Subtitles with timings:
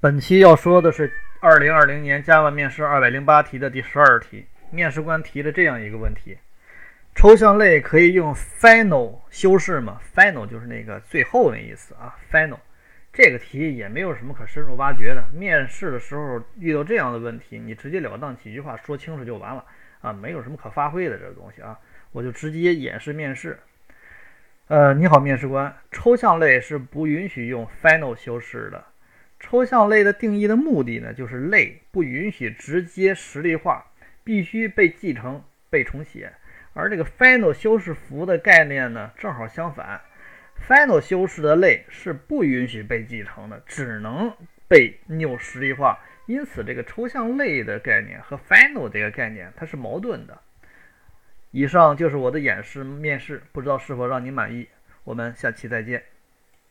[0.00, 4.46] 本期要说的是二零二零年 Java 面试二百零八题的第十二题。
[4.70, 6.38] 面试官提了这样一个问题：
[7.16, 12.14] 抽象类可以用 final 修饰吗？final 就是那个最后那意思啊。
[12.30, 12.58] final
[13.12, 15.24] 这个题也没有什么可深入挖掘的。
[15.32, 19.64] 面试的时候遇到这样的问题，你直截了当几句话说清楚就完了
[20.00, 21.76] 啊，没有什么可发挥的这个东西啊。
[22.12, 23.58] 我就直接演示面试。
[24.68, 28.84] 呃，你好，面试官，抽象类是不允许用 final 修饰的。
[29.40, 33.92] 抽象类的定义的目的呢，就是类不允许直接实例化，
[34.24, 36.32] 必须被继承、被重写。
[36.74, 40.00] 而这个 final 修饰符的概念呢，正好相反
[40.68, 44.32] ，final 修饰的类是不允许被继承的，只能
[44.68, 45.98] 被 new 实例化。
[46.26, 50.38] 因此，这个抽象类的概念和 final 这个概念它是矛盾的。
[51.50, 54.68] 以上就是我的演示面试，不知道是否让您满意。
[55.04, 56.17] 我们下期再见。